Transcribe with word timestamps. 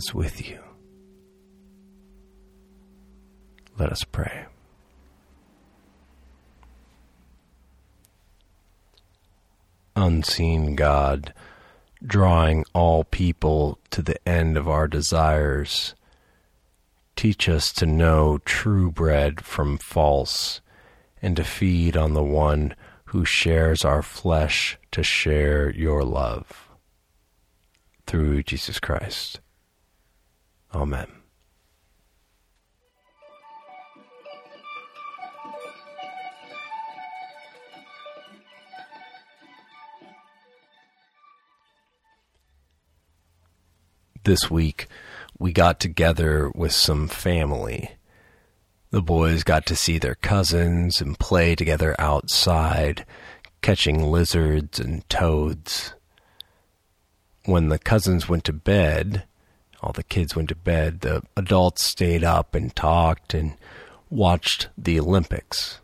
Is 0.00 0.14
with 0.14 0.48
you. 0.48 0.58
Let 3.78 3.92
us 3.92 4.02
pray. 4.02 4.46
Unseen 9.94 10.74
God, 10.74 11.34
drawing 12.02 12.64
all 12.72 13.04
people 13.04 13.78
to 13.90 14.00
the 14.00 14.16
end 14.26 14.56
of 14.56 14.66
our 14.66 14.88
desires, 14.88 15.94
teach 17.14 17.46
us 17.46 17.70
to 17.74 17.84
know 17.84 18.38
true 18.46 18.90
bread 18.90 19.44
from 19.44 19.76
false 19.76 20.62
and 21.20 21.36
to 21.36 21.44
feed 21.44 21.94
on 21.94 22.14
the 22.14 22.24
one 22.24 22.74
who 23.04 23.26
shares 23.26 23.84
our 23.84 24.00
flesh 24.00 24.78
to 24.92 25.02
share 25.02 25.68
your 25.68 26.04
love. 26.04 26.70
Through 28.06 28.44
Jesus 28.44 28.80
Christ. 28.80 29.40
Amen. 30.72 31.08
This 44.24 44.50
week, 44.50 44.86
we 45.38 45.52
got 45.52 45.80
together 45.80 46.50
with 46.54 46.72
some 46.72 47.08
family. 47.08 47.90
The 48.90 49.02
boys 49.02 49.42
got 49.42 49.66
to 49.66 49.76
see 49.76 49.98
their 49.98 50.14
cousins 50.14 51.00
and 51.00 51.18
play 51.18 51.54
together 51.54 51.96
outside, 51.98 53.06
catching 53.62 54.04
lizards 54.04 54.78
and 54.78 55.08
toads. 55.08 55.94
When 57.46 57.70
the 57.70 57.78
cousins 57.78 58.28
went 58.28 58.44
to 58.44 58.52
bed, 58.52 59.24
all 59.82 59.92
the 59.92 60.02
kids 60.02 60.36
went 60.36 60.50
to 60.50 60.54
bed, 60.54 61.00
the 61.00 61.22
adults 61.36 61.82
stayed 61.82 62.24
up 62.24 62.54
and 62.54 62.74
talked 62.74 63.34
and 63.34 63.54
watched 64.10 64.68
the 64.76 65.00
Olympics. 65.00 65.80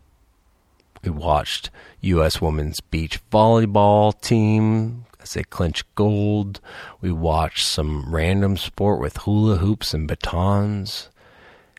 We 1.03 1.09
watched 1.11 1.69
U.S. 2.01 2.41
women's 2.41 2.79
beach 2.79 3.19
volleyball 3.31 4.19
team 4.19 5.05
as 5.19 5.33
they 5.33 5.43
clinched 5.43 5.85
gold. 5.95 6.59
We 7.01 7.11
watched 7.11 7.65
some 7.65 8.13
random 8.13 8.57
sport 8.57 8.99
with 8.99 9.17
hula 9.17 9.57
hoops 9.57 9.93
and 9.93 10.07
batons. 10.07 11.09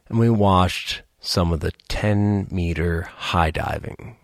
And 0.09 0.19
we 0.19 0.31
watched 0.31 1.03
some 1.21 1.53
of 1.53 1.61
the 1.61 1.73
10 1.89 2.49
meter 2.51 3.03
high 3.03 3.51
diving. 3.51 4.17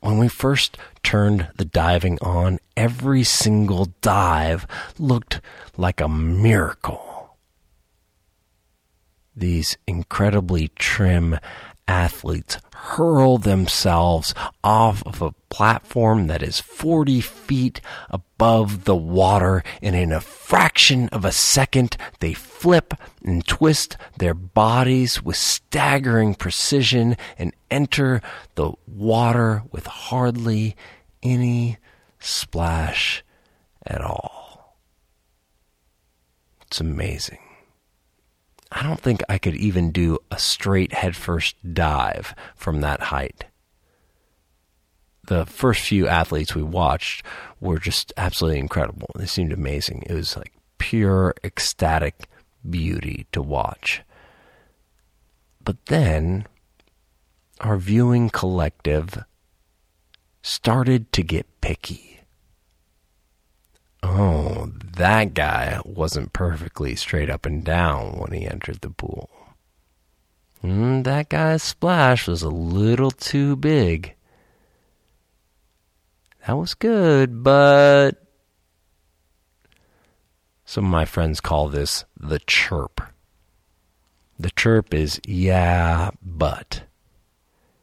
When 0.00 0.16
we 0.16 0.28
first 0.28 0.78
turned 1.02 1.48
the 1.56 1.64
diving 1.64 2.18
on, 2.22 2.58
every 2.76 3.22
single 3.22 3.88
dive 4.00 4.66
looked 4.98 5.40
like 5.76 6.00
a 6.00 6.08
miracle. 6.08 7.36
These 9.36 9.76
incredibly 9.86 10.68
trim 10.68 11.38
athletes 11.90 12.56
hurl 12.74 13.36
themselves 13.36 14.32
off 14.64 15.02
of 15.04 15.20
a 15.20 15.34
platform 15.50 16.28
that 16.28 16.42
is 16.42 16.60
40 16.60 17.20
feet 17.20 17.80
above 18.08 18.84
the 18.84 18.96
water, 18.96 19.62
and 19.82 19.94
in 19.94 20.12
a 20.12 20.20
fraction 20.20 21.08
of 21.10 21.24
a 21.24 21.32
second, 21.32 21.96
they 22.20 22.32
flip 22.32 22.94
and 23.22 23.46
twist 23.46 23.96
their 24.16 24.32
bodies 24.32 25.22
with 25.22 25.36
staggering 25.36 26.34
precision 26.34 27.16
and 27.36 27.52
enter 27.70 28.22
the 28.54 28.72
water 28.86 29.64
with 29.72 29.86
hardly 29.86 30.76
any 31.22 31.76
splash 32.18 33.22
at 33.84 34.00
all. 34.00 34.76
It's 36.62 36.80
amazing. 36.80 37.49
I 38.72 38.82
don't 38.82 39.00
think 39.00 39.22
I 39.28 39.38
could 39.38 39.56
even 39.56 39.90
do 39.90 40.18
a 40.30 40.38
straight 40.38 40.92
headfirst 40.92 41.56
dive 41.74 42.34
from 42.54 42.80
that 42.80 43.00
height. 43.04 43.46
The 45.26 45.44
first 45.46 45.82
few 45.82 46.06
athletes 46.08 46.54
we 46.54 46.62
watched 46.62 47.24
were 47.60 47.78
just 47.78 48.12
absolutely 48.16 48.60
incredible. 48.60 49.10
They 49.14 49.26
seemed 49.26 49.52
amazing. 49.52 50.04
It 50.06 50.14
was 50.14 50.36
like 50.36 50.52
pure 50.78 51.34
ecstatic 51.44 52.28
beauty 52.68 53.26
to 53.32 53.42
watch. 53.42 54.02
But 55.62 55.86
then 55.86 56.46
our 57.60 57.76
viewing 57.76 58.30
collective 58.30 59.24
started 60.42 61.12
to 61.12 61.22
get 61.22 61.60
picky. 61.60 62.20
Oh, 64.02 64.70
that 65.00 65.32
guy 65.32 65.80
wasn't 65.86 66.34
perfectly 66.34 66.94
straight 66.94 67.30
up 67.30 67.46
and 67.46 67.64
down 67.64 68.18
when 68.18 68.32
he 68.32 68.46
entered 68.46 68.82
the 68.82 68.90
pool. 68.90 69.30
Mm, 70.62 71.04
that 71.04 71.30
guy's 71.30 71.62
splash 71.62 72.28
was 72.28 72.42
a 72.42 72.50
little 72.50 73.10
too 73.10 73.56
big. 73.56 74.14
That 76.46 76.58
was 76.58 76.74
good, 76.74 77.42
but 77.42 78.26
some 80.66 80.84
of 80.84 80.90
my 80.90 81.06
friends 81.06 81.40
call 81.40 81.68
this 81.68 82.04
the 82.18 82.40
chirp. 82.40 83.00
The 84.38 84.50
chirp 84.50 84.92
is, 84.92 85.18
yeah, 85.26 86.10
but. 86.22 86.82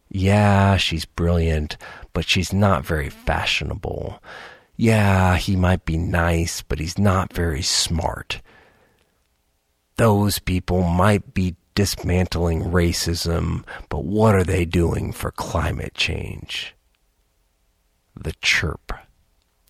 Yeah, 0.09 0.77
she's 0.77 1.05
brilliant, 1.05 1.77
but 2.13 2.29
she's 2.29 2.53
not 2.53 2.85
very 2.85 3.09
fashionable 3.09 4.21
yeah, 4.77 5.37
he 5.37 5.55
might 5.55 5.85
be 5.85 5.97
nice, 5.97 6.61
but 6.61 6.79
he's 6.79 6.99
not 6.99 7.33
very 7.33 7.63
smart. 7.63 8.41
Those 9.97 10.37
people 10.37 10.83
might 10.83 11.33
be 11.33 11.55
dismantling 11.73 12.61
racism, 12.61 13.63
but 13.89 14.03
what 14.03 14.35
are 14.35 14.43
they 14.43 14.65
doing 14.65 15.11
for 15.11 15.31
climate 15.31 15.95
change? 15.95 16.75
The 18.15 18.33
chirp. 18.43 18.93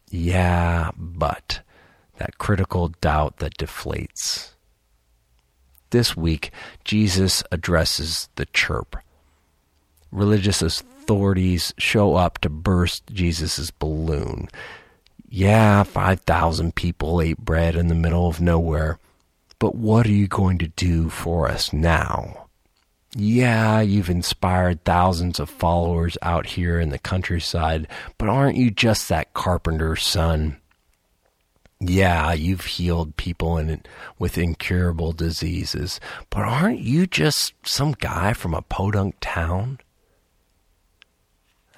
Yeah, 0.10 0.92
but 0.98 1.62
that 2.18 2.38
critical 2.38 2.90
doubt 3.00 3.38
that 3.38 3.58
deflates. 3.58 4.52
This 5.92 6.18
week, 6.18 6.52
Jesus 6.84 7.44
addresses 7.50 8.28
the 8.36 8.46
chirp. 8.48 8.98
Religious 10.12 10.62
authorities 10.62 11.74
show 11.78 12.16
up 12.16 12.40
to 12.40 12.50
burst 12.50 13.08
Jesus' 13.08 13.72
balloon 13.72 14.50
yeah, 15.38 15.84
5,000 15.84 16.74
people 16.74 17.22
ate 17.22 17.38
bread 17.38 17.76
in 17.76 17.90
the 17.90 17.94
middle 17.94 18.28
of 18.28 18.42
nowhere, 18.42 18.98
but 19.60 19.76
what 19.76 20.08
are 20.08 20.12
you 20.12 20.28
going 20.28 20.58
to 20.58 20.68
do 20.70 21.10
for 21.10 21.48
us 21.48 21.72
now? 21.72 22.48
Yeah, 23.16 23.82
you've 23.82 24.10
inspired 24.10 24.84
thousands 24.84 25.40
of 25.40 25.48
followers 25.48 26.18
out 26.24 26.48
here 26.48 26.80
in 26.80 26.90
the 26.90 26.98
countryside, 26.98 27.88
but 28.18 28.28
aren't 28.28 28.58
you 28.58 28.72
just 28.72 29.10
that 29.10 29.36
carpenter's 29.36 30.04
son? 30.04 30.58
Yeah, 31.80 32.34
you've 32.34 32.66
healed 32.66 33.16
people 33.16 33.60
in, 33.60 33.84
with 34.18 34.40
incurable 34.40 35.12
diseases, 35.12 36.00
but 36.32 36.46
aren't 36.46 36.80
you 36.80 37.06
just 37.06 37.54
some 37.64 37.92
guy 37.92 38.34
from 38.34 38.56
a 38.56 38.64
podunk 38.64 39.18
town? 39.22 39.78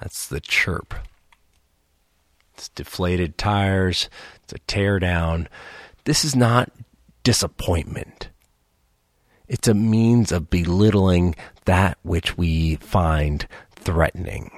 That's 0.00 0.26
the 0.26 0.40
chirp 0.40 0.94
it's 2.60 2.68
deflated 2.68 3.38
tires, 3.38 4.10
it's 4.44 4.52
a 4.52 4.58
teardown. 4.70 5.46
This 6.04 6.26
is 6.26 6.36
not 6.36 6.70
disappointment. 7.22 8.28
It's 9.48 9.66
a 9.66 9.72
means 9.72 10.30
of 10.30 10.50
belittling 10.50 11.36
that 11.64 11.96
which 12.02 12.36
we 12.36 12.76
find 12.76 13.48
threatening. 13.70 14.50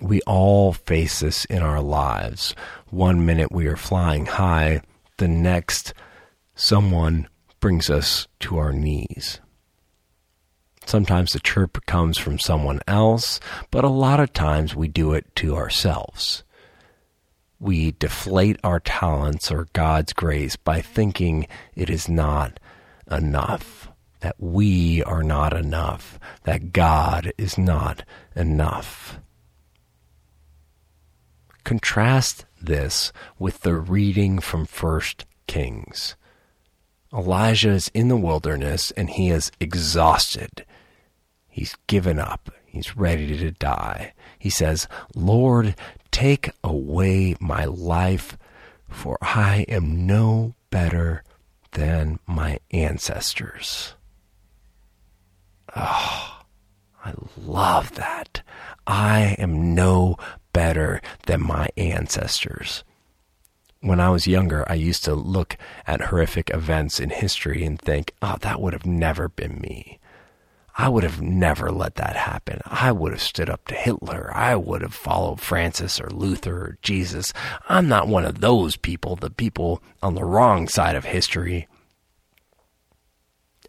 We 0.00 0.20
all 0.22 0.72
face 0.72 1.20
this 1.20 1.44
in 1.44 1.62
our 1.62 1.80
lives. 1.80 2.56
One 2.90 3.24
minute 3.24 3.52
we 3.52 3.68
are 3.68 3.76
flying 3.76 4.26
high, 4.26 4.82
the 5.18 5.28
next, 5.28 5.94
someone 6.56 7.28
brings 7.60 7.88
us 7.88 8.26
to 8.40 8.58
our 8.58 8.72
knees. 8.72 9.40
Sometimes 10.88 11.34
the 11.34 11.40
chirp 11.40 11.84
comes 11.84 12.16
from 12.16 12.38
someone 12.38 12.80
else, 12.86 13.40
but 13.70 13.84
a 13.84 13.90
lot 13.90 14.20
of 14.20 14.32
times 14.32 14.74
we 14.74 14.88
do 14.88 15.12
it 15.12 15.26
to 15.36 15.54
ourselves. 15.54 16.44
We 17.60 17.90
deflate 17.90 18.58
our 18.64 18.80
talents 18.80 19.52
or 19.52 19.68
God's 19.74 20.14
grace 20.14 20.56
by 20.56 20.80
thinking 20.80 21.46
it 21.74 21.90
is 21.90 22.08
not 22.08 22.58
enough, 23.10 23.90
that 24.20 24.36
we 24.38 25.02
are 25.02 25.22
not 25.22 25.54
enough, 25.54 26.18
that 26.44 26.72
God 26.72 27.34
is 27.36 27.58
not 27.58 28.02
enough. 28.34 29.20
Contrast 31.64 32.46
this 32.62 33.12
with 33.38 33.60
the 33.60 33.74
reading 33.74 34.38
from 34.38 34.64
First 34.64 35.26
Kings. 35.46 36.16
Elijah 37.12 37.72
is 37.72 37.90
in 37.92 38.08
the 38.08 38.16
wilderness 38.16 38.90
and 38.92 39.10
he 39.10 39.28
is 39.28 39.52
exhausted. 39.60 40.64
He's 41.58 41.74
given 41.88 42.20
up. 42.20 42.52
He's 42.66 42.96
ready 42.96 43.36
to 43.36 43.50
die. 43.50 44.12
He 44.38 44.48
says, 44.48 44.86
Lord, 45.16 45.74
take 46.12 46.50
away 46.62 47.34
my 47.40 47.64
life, 47.64 48.38
for 48.88 49.18
I 49.20 49.66
am 49.68 50.06
no 50.06 50.54
better 50.70 51.24
than 51.72 52.20
my 52.28 52.60
ancestors. 52.70 53.94
Oh, 55.74 56.42
I 57.04 57.14
love 57.36 57.96
that. 57.96 58.42
I 58.86 59.34
am 59.40 59.74
no 59.74 60.16
better 60.52 61.02
than 61.26 61.44
my 61.44 61.70
ancestors. 61.76 62.84
When 63.80 63.98
I 63.98 64.10
was 64.10 64.28
younger, 64.28 64.64
I 64.70 64.74
used 64.74 65.04
to 65.06 65.14
look 65.16 65.56
at 65.88 66.02
horrific 66.02 66.50
events 66.54 67.00
in 67.00 67.10
history 67.10 67.64
and 67.64 67.80
think, 67.80 68.14
oh, 68.22 68.36
that 68.42 68.60
would 68.60 68.74
have 68.74 68.86
never 68.86 69.28
been 69.28 69.60
me. 69.60 69.98
I 70.80 70.88
would 70.88 71.02
have 71.02 71.20
never 71.20 71.72
let 71.72 71.96
that 71.96 72.14
happen. 72.14 72.60
I 72.64 72.92
would 72.92 73.10
have 73.10 73.20
stood 73.20 73.50
up 73.50 73.66
to 73.66 73.74
Hitler. 73.74 74.30
I 74.32 74.54
would 74.54 74.80
have 74.82 74.94
followed 74.94 75.40
Francis 75.40 76.00
or 76.00 76.08
Luther 76.08 76.56
or 76.56 76.78
Jesus. 76.82 77.32
I'm 77.68 77.88
not 77.88 78.06
one 78.06 78.24
of 78.24 78.40
those 78.40 78.76
people, 78.76 79.16
the 79.16 79.28
people 79.28 79.82
on 80.04 80.14
the 80.14 80.24
wrong 80.24 80.68
side 80.68 80.94
of 80.94 81.04
history. 81.04 81.66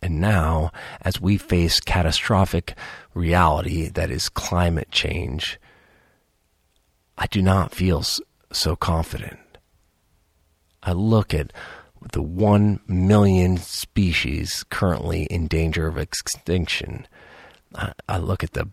And 0.04 0.22
now, 0.22 0.72
as 1.02 1.20
we 1.20 1.38
face 1.38 1.80
catastrophic 1.80 2.76
reality 3.16 3.90
that 3.90 4.12
is 4.12 4.30
climate 4.30 4.92
change, 4.92 5.60
I 7.18 7.26
do 7.26 7.42
not 7.42 7.74
feel 7.74 8.04
so 8.52 8.76
confident. 8.76 9.40
I 10.84 10.92
look 10.92 11.34
at 11.34 11.54
the 12.12 12.22
1 12.22 12.80
million 12.88 13.58
species 13.58 14.64
currently 14.70 15.24
in 15.24 15.48
danger 15.48 15.88
of 15.88 15.98
extinction. 15.98 17.08
I, 17.76 17.94
I 18.08 18.18
look 18.18 18.44
at 18.44 18.54
the 18.54 18.70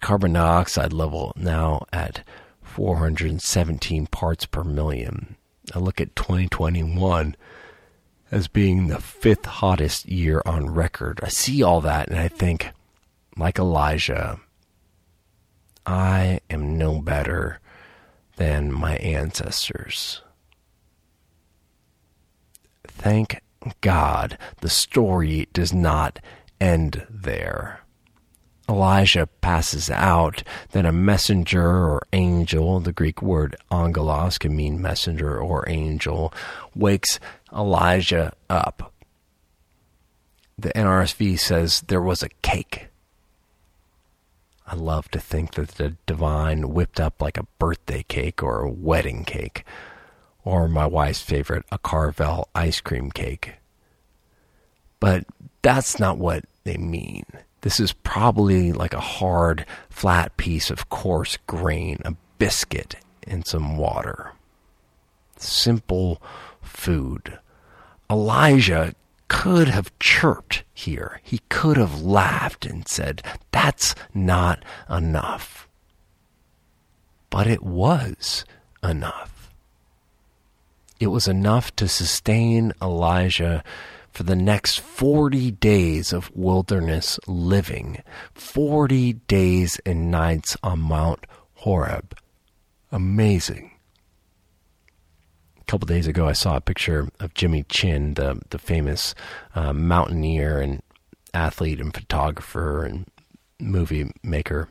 carbon 0.00 0.32
dioxide 0.32 0.92
level 0.92 1.32
now 1.36 1.86
at 1.92 2.26
417 2.62 4.06
parts 4.08 4.46
per 4.46 4.64
million. 4.64 5.36
I 5.74 5.78
look 5.78 6.00
at 6.00 6.16
2021 6.16 7.36
as 8.30 8.48
being 8.48 8.88
the 8.88 9.00
fifth 9.00 9.44
hottest 9.44 10.06
year 10.06 10.42
on 10.44 10.70
record. 10.70 11.20
I 11.22 11.28
see 11.28 11.62
all 11.62 11.80
that 11.82 12.08
and 12.08 12.18
I 12.18 12.28
think, 12.28 12.70
like 13.36 13.58
Elijah, 13.58 14.40
I 15.86 16.40
am 16.50 16.76
no 16.76 17.00
better 17.00 17.60
than 18.36 18.72
my 18.72 18.96
ancestors. 18.96 20.23
Thank 23.04 23.42
God 23.82 24.38
the 24.62 24.70
story 24.70 25.46
does 25.52 25.74
not 25.74 26.20
end 26.58 27.06
there. 27.10 27.80
Elijah 28.66 29.26
passes 29.42 29.90
out, 29.90 30.42
then 30.70 30.86
a 30.86 30.90
messenger 30.90 31.68
or 31.68 32.06
angel, 32.14 32.80
the 32.80 32.94
Greek 32.94 33.20
word 33.20 33.56
angelos 33.70 34.38
can 34.38 34.56
mean 34.56 34.80
messenger 34.80 35.38
or 35.38 35.68
angel, 35.68 36.32
wakes 36.74 37.20
Elijah 37.52 38.32
up. 38.48 38.94
The 40.56 40.70
NRSV 40.70 41.38
says 41.38 41.82
there 41.88 42.00
was 42.00 42.22
a 42.22 42.30
cake. 42.40 42.88
I 44.66 44.76
love 44.76 45.10
to 45.10 45.20
think 45.20 45.56
that 45.56 45.72
the 45.72 45.98
divine 46.06 46.70
whipped 46.70 46.98
up 46.98 47.20
like 47.20 47.36
a 47.36 47.46
birthday 47.58 48.02
cake 48.08 48.42
or 48.42 48.60
a 48.60 48.70
wedding 48.70 49.26
cake 49.26 49.62
or 50.44 50.68
my 50.68 50.86
wife's 50.86 51.22
favorite, 51.22 51.64
a 51.72 51.78
Carvel 51.78 52.48
ice 52.54 52.80
cream 52.80 53.10
cake. 53.10 53.54
But 55.00 55.24
that's 55.62 55.98
not 55.98 56.18
what 56.18 56.44
they 56.64 56.76
mean. 56.76 57.24
This 57.62 57.80
is 57.80 57.92
probably 57.92 58.72
like 58.72 58.92
a 58.92 59.00
hard, 59.00 59.64
flat 59.88 60.36
piece 60.36 60.70
of 60.70 60.90
coarse 60.90 61.38
grain, 61.46 61.98
a 62.04 62.14
biscuit, 62.38 62.96
and 63.26 63.46
some 63.46 63.78
water. 63.78 64.32
Simple 65.38 66.20
food. 66.60 67.38
Elijah 68.10 68.94
could 69.28 69.68
have 69.68 69.98
chirped 69.98 70.62
here. 70.74 71.20
He 71.22 71.40
could 71.48 71.76
have 71.76 72.02
laughed 72.02 72.66
and 72.66 72.86
said, 72.86 73.22
That's 73.50 73.94
not 74.12 74.62
enough. 74.90 75.68
But 77.30 77.46
it 77.46 77.62
was 77.62 78.44
enough. 78.82 79.33
It 81.00 81.08
was 81.08 81.26
enough 81.28 81.74
to 81.76 81.88
sustain 81.88 82.72
Elijah 82.80 83.64
for 84.12 84.22
the 84.22 84.36
next 84.36 84.78
40 84.78 85.50
days 85.52 86.12
of 86.12 86.30
wilderness 86.36 87.18
living, 87.26 88.02
40 88.34 89.14
days 89.14 89.80
and 89.84 90.10
nights 90.10 90.56
on 90.62 90.80
Mount 90.80 91.26
Horeb. 91.54 92.16
Amazing. 92.92 93.72
A 95.60 95.64
couple 95.64 95.86
days 95.86 96.06
ago, 96.06 96.28
I 96.28 96.32
saw 96.32 96.56
a 96.56 96.60
picture 96.60 97.08
of 97.18 97.34
Jimmy 97.34 97.64
Chin, 97.64 98.14
the, 98.14 98.40
the 98.50 98.58
famous 98.58 99.16
uh, 99.56 99.72
mountaineer 99.72 100.60
and 100.60 100.80
athlete 101.32 101.80
and 101.80 101.92
photographer 101.92 102.84
and 102.84 103.06
movie 103.58 104.12
maker 104.22 104.68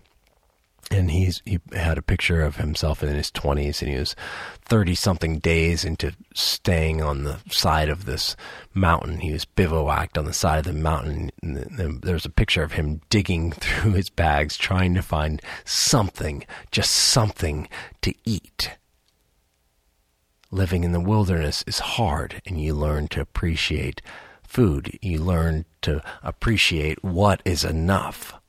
and 0.94 1.12
he's 1.12 1.42
he 1.46 1.60
had 1.74 1.98
a 1.98 2.04
picture 2.04 2.42
of 2.42 2.58
himself 2.58 3.04
in 3.04 3.10
his 3.10 3.32
20s 3.32 3.82
and 3.82 3.92
he 3.92 3.98
was 3.98 4.16
30 4.62 4.96
something 4.96 5.40
days 5.40 5.84
into 5.84 6.14
staying 6.34 7.02
on 7.02 7.24
the 7.24 7.40
side 7.50 7.90
of 7.90 8.06
this 8.06 8.36
mountain. 8.74 9.20
He 9.20 9.34
was 9.34 9.46
bivouacked 9.46 10.18
on 10.18 10.26
the 10.26 10.34
side 10.34 10.60
of 10.60 10.66
the 10.66 10.74
mountain 10.74 11.32
and 11.42 12.02
there's 12.02 12.26
a 12.26 12.30
picture 12.30 12.64
of 12.64 12.74
him 12.74 13.02
digging 13.10 13.52
through 13.54 13.94
his 13.94 14.10
bags 14.10 14.56
trying 14.56 14.94
to 14.94 15.02
find 15.02 15.42
something 15.66 16.46
just 16.72 16.92
something 16.92 17.68
to 18.02 18.14
eat. 18.26 18.78
Living 20.52 20.84
in 20.84 20.92
the 20.92 21.00
wilderness 21.00 21.64
is 21.66 21.80
hard 21.80 22.42
and 22.46 22.62
you 22.62 22.76
learn 22.76 23.08
to 23.08 23.22
appreciate 23.22 24.02
food. 24.44 25.00
You 25.02 25.20
learn 25.20 25.66
to 25.82 26.04
appreciate 26.22 27.04
what 27.04 27.42
is 27.44 27.64
enough 27.64 28.40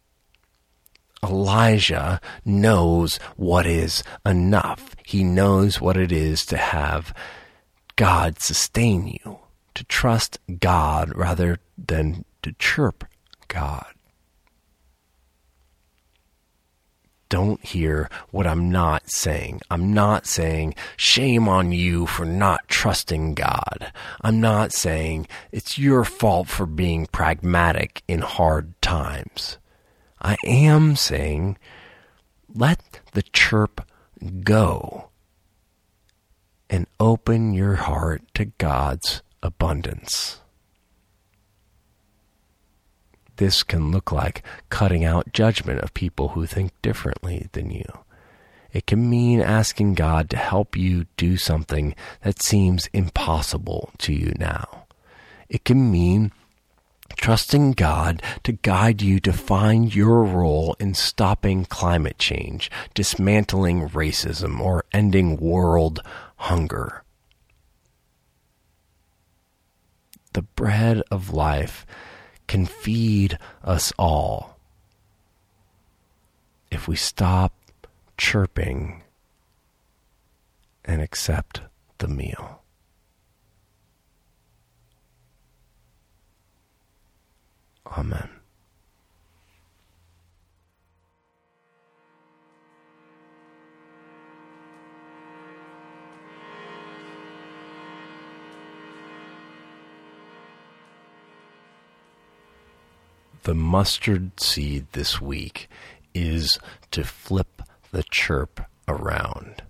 Elijah 1.34 2.20
knows 2.44 3.16
what 3.36 3.66
is 3.66 4.04
enough. 4.24 4.94
He 5.04 5.24
knows 5.24 5.80
what 5.80 5.96
it 5.96 6.12
is 6.12 6.46
to 6.46 6.56
have 6.56 7.12
God 7.96 8.40
sustain 8.40 9.08
you, 9.08 9.40
to 9.74 9.84
trust 9.84 10.38
God 10.60 11.12
rather 11.16 11.58
than 11.76 12.24
to 12.42 12.52
chirp 12.52 13.04
God. 13.48 13.86
Don't 17.28 17.64
hear 17.64 18.08
what 18.30 18.46
I'm 18.46 18.70
not 18.70 19.10
saying. 19.10 19.60
I'm 19.68 19.92
not 19.92 20.24
saying 20.24 20.76
shame 20.96 21.48
on 21.48 21.72
you 21.72 22.06
for 22.06 22.24
not 22.24 22.68
trusting 22.68 23.34
God. 23.34 23.92
I'm 24.20 24.40
not 24.40 24.72
saying 24.72 25.26
it's 25.50 25.76
your 25.76 26.04
fault 26.04 26.46
for 26.46 26.64
being 26.64 27.06
pragmatic 27.06 28.04
in 28.06 28.20
hard 28.20 28.80
times. 28.80 29.58
I 30.20 30.36
am 30.44 30.96
saying, 30.96 31.58
let 32.54 33.00
the 33.12 33.22
chirp 33.22 33.86
go 34.42 35.10
and 36.70 36.86
open 36.98 37.52
your 37.52 37.74
heart 37.74 38.22
to 38.34 38.46
God's 38.46 39.22
abundance. 39.42 40.40
This 43.36 43.62
can 43.62 43.90
look 43.90 44.12
like 44.12 44.42
cutting 44.68 45.04
out 45.04 45.32
judgment 45.32 45.80
of 45.80 45.92
people 45.92 46.28
who 46.28 46.46
think 46.46 46.70
differently 46.82 47.48
than 47.52 47.70
you. 47.70 47.84
It 48.72 48.86
can 48.86 49.08
mean 49.08 49.40
asking 49.40 49.94
God 49.94 50.30
to 50.30 50.36
help 50.36 50.76
you 50.76 51.06
do 51.16 51.36
something 51.36 51.94
that 52.22 52.42
seems 52.42 52.88
impossible 52.92 53.90
to 53.98 54.12
you 54.12 54.32
now. 54.38 54.86
It 55.48 55.64
can 55.64 55.90
mean 55.90 56.32
trusting 57.16 57.72
God 57.72 58.22
to 58.42 58.52
guide 58.52 59.02
you 59.02 59.20
to 59.20 59.32
find 59.32 59.94
your 59.94 60.24
role 60.24 60.76
in 60.78 60.94
stopping 60.94 61.64
climate 61.64 62.18
change, 62.18 62.70
dismantling 62.94 63.88
racism, 63.90 64.60
or 64.60 64.84
ending 64.92 65.36
world 65.36 66.00
hunger. 66.36 67.02
The 70.32 70.42
bread 70.42 71.02
of 71.10 71.32
life 71.32 71.86
can 72.46 72.66
feed 72.66 73.38
us 73.62 73.92
all 73.98 74.58
if 76.70 76.88
we 76.88 76.96
stop 76.96 77.52
chirping 78.18 79.02
and 80.84 81.00
accept 81.00 81.60
the 81.98 82.08
meal. 82.08 82.63
Amen. 88.04 88.28
The 103.44 103.54
mustard 103.54 104.38
seed 104.38 104.86
this 104.92 105.20
week 105.20 105.68
is 106.14 106.58
to 106.90 107.04
flip 107.04 107.62
the 107.90 108.02
chirp 108.10 108.60
around. 108.86 109.62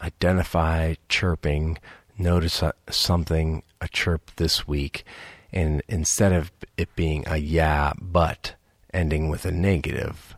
identify 0.00 0.94
chirping, 1.08 1.78
notice 2.18 2.62
uh, 2.62 2.72
something, 2.90 3.62
a 3.80 3.88
chirp 3.88 4.30
this 4.36 4.68
week, 4.68 5.04
and 5.52 5.82
instead 5.88 6.32
of 6.32 6.50
it 6.76 6.94
being 6.96 7.24
a 7.26 7.36
yeah, 7.36 7.92
but 8.00 8.54
ending 8.92 9.28
with 9.28 9.44
a 9.44 9.50
negative, 9.50 10.36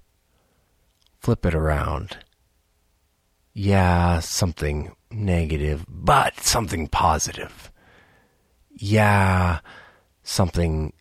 flip 1.19 1.45
it 1.45 1.55
around. 1.55 2.19
Yeah, 3.53 4.21
something 4.21 4.93
negative, 5.11 5.85
but 5.89 6.41
something 6.41 6.87
positive. 6.87 7.73
Yeah, 8.71 9.61
something 10.23 10.93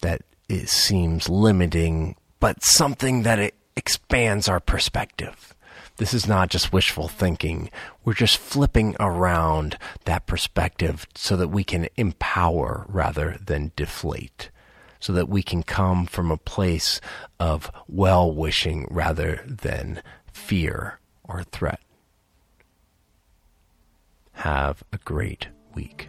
that 0.00 0.22
it 0.48 0.68
seems 0.68 1.28
limiting, 1.28 2.16
but 2.40 2.64
something 2.64 3.22
that 3.22 3.38
it 3.38 3.54
expands 3.76 4.48
our 4.48 4.60
perspective. 4.60 5.54
This 6.02 6.14
is 6.14 6.26
not 6.26 6.48
just 6.48 6.72
wishful 6.72 7.06
thinking. 7.06 7.70
We're 8.04 8.14
just 8.14 8.36
flipping 8.36 8.96
around 8.98 9.78
that 10.04 10.26
perspective 10.26 11.06
so 11.14 11.36
that 11.36 11.46
we 11.46 11.62
can 11.62 11.86
empower 11.96 12.86
rather 12.88 13.38
than 13.40 13.70
deflate. 13.76 14.50
So 14.98 15.12
that 15.12 15.28
we 15.28 15.44
can 15.44 15.62
come 15.62 16.06
from 16.06 16.32
a 16.32 16.36
place 16.36 17.00
of 17.38 17.70
well 17.86 18.34
wishing 18.34 18.88
rather 18.90 19.44
than 19.46 20.02
fear 20.32 20.98
or 21.22 21.44
threat. 21.44 21.78
Have 24.32 24.82
a 24.92 24.98
great 24.98 25.50
week. 25.72 26.08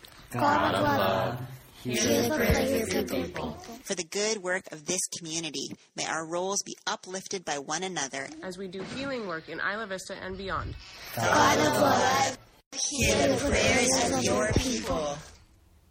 God 0.31 0.75
of 0.75 0.81
love, 0.81 1.39
hear 1.83 2.21
the 2.21 2.35
prayers 2.35 2.81
of 2.81 2.93
your 2.93 3.03
people. 3.03 3.51
For 3.83 3.95
the 3.95 4.05
good 4.05 4.37
work 4.37 4.63
of 4.71 4.85
this 4.85 5.01
community, 5.17 5.75
may 5.95 6.05
our 6.05 6.25
roles 6.25 6.61
be 6.63 6.77
uplifted 6.87 7.43
by 7.43 7.59
one 7.59 7.83
another 7.83 8.29
as 8.41 8.57
we 8.57 8.69
do 8.69 8.81
healing 8.95 9.27
work 9.27 9.49
in 9.49 9.59
Isla 9.59 9.87
Vista 9.87 10.15
and 10.15 10.37
beyond. 10.37 10.75
God 11.15 11.57
of 11.59 11.81
love, 11.81 12.37
hear 12.71 13.27
the 13.27 13.49
prayers 13.49 14.13
of 14.13 14.23
your 14.23 14.53
people. 14.53 15.17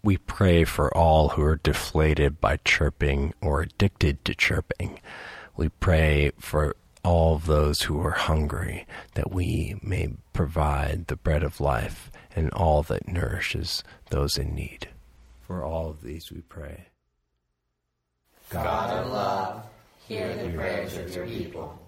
We 0.02 0.16
pray 0.16 0.64
for 0.64 0.97
all 0.97 1.30
who 1.30 1.42
are 1.42 1.56
deflated 1.56 2.40
by 2.40 2.56
chirping 2.64 3.35
or 3.42 3.61
addicted 3.61 4.25
to 4.25 4.35
chirping. 4.35 5.00
We 5.56 5.68
pray 5.68 6.32
for 6.38 6.76
all 7.04 7.35
of 7.35 7.44
those 7.47 7.82
who 7.82 8.00
are 8.00 8.12
hungry, 8.12 8.87
that 9.14 9.30
we 9.30 9.78
may 9.82 10.14
provide 10.32 11.09
the 11.09 11.16
bread 11.16 11.42
of 11.42 11.61
life 11.61 12.11
and 12.34 12.50
all 12.52 12.82
that 12.84 13.08
nourishes 13.08 13.82
those 14.10 14.37
in 14.37 14.54
need. 14.54 14.88
For 15.40 15.64
all 15.64 15.90
of 15.90 16.02
these 16.02 16.30
we 16.30 16.42
pray. 16.42 16.87
God, 18.50 18.64
God 18.64 18.90
of 18.90 19.12
love, 19.12 19.66
hear 20.06 20.37
the 20.37 20.50
prayers 20.50 20.96
of 20.96 21.14
your 21.14 21.26
people. 21.26 21.78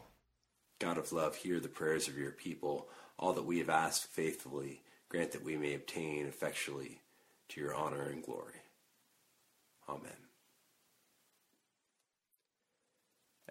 God 0.79 0.99
of 0.99 1.13
love, 1.13 1.37
hear 1.37 1.61
the 1.61 1.69
prayers 1.69 2.09
of 2.09 2.19
your 2.19 2.33
people. 2.33 2.89
All 3.19 3.33
that 3.35 3.45
we 3.45 3.59
have 3.59 3.71
asked 3.71 4.07
faithfully, 4.07 4.83
grant 5.09 5.33
that 5.33 5.45
we 5.45 5.57
may 5.57 5.75
obtain 5.75 6.27
effectually 6.27 7.01
to 7.51 7.61
your 7.61 7.75
honor 7.75 8.09
and 8.09 8.23
glory. 8.23 8.63
Amen. 9.89 10.13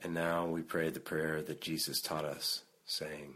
And 0.04 0.14
now 0.14 0.48
we 0.48 0.62
pray 0.62 0.90
the 0.90 1.00
prayer 1.00 1.42
that 1.42 1.62
Jesus 1.62 2.02
taught 2.02 2.26
us, 2.26 2.64
saying, 2.86 3.36